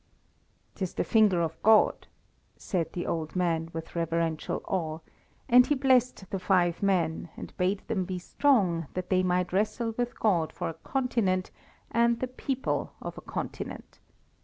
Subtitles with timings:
[0.73, 2.07] "'Tis the finger of God!"
[2.57, 4.97] said the old man, with reverential awe,
[5.47, 9.93] and he blessed the five men and bade them be strong that they might wrestle
[9.99, 11.51] with God for a continent
[11.91, 13.99] and the people of a continent.